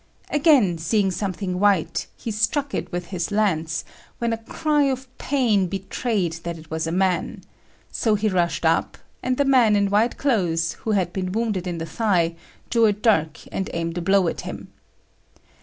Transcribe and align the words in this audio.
Again 0.31 0.79
seeing 0.79 1.11
something 1.11 1.59
white, 1.59 2.07
he 2.17 2.31
struck 2.31 2.73
it 2.73 2.91
with 2.91 3.05
his 3.13 3.29
lance, 3.29 3.85
when 4.17 4.33
a 4.33 4.39
cry 4.45 4.85
of 4.85 5.05
pain 5.19 5.67
betrayed 5.67 6.33
that 6.41 6.57
it 6.57 6.71
was 6.71 6.87
a 6.87 6.91
man; 6.91 7.43
so 7.91 8.15
he 8.15 8.27
rushed 8.27 8.65
up, 8.65 8.97
and 9.21 9.37
the 9.37 9.45
man 9.45 9.75
in 9.75 9.91
white 9.91 10.17
clothes, 10.17 10.71
who 10.79 10.93
had 10.93 11.13
been 11.13 11.31
wounded 11.31 11.67
in 11.67 11.77
the 11.77 11.85
thigh, 11.85 12.33
drew 12.71 12.87
a 12.87 12.93
dirk 12.93 13.41
and 13.51 13.69
aimed 13.75 13.95
a 13.95 14.01
blow 14.01 14.27
at 14.27 14.41
him. 14.41 14.69